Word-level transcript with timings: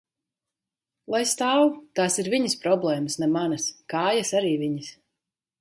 Lai 1.15 1.19
stāv, 1.31 1.67
tās 1.99 2.17
ir 2.23 2.31
viņas 2.37 2.57
problēmas, 2.65 3.21
ne 3.25 3.31
manas, 3.37 3.71
kājas 3.95 4.37
arī 4.43 4.59
viņas. 4.67 4.91